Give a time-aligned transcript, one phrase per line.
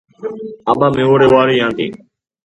[0.71, 1.87] აბა მეორე ვარიანტი.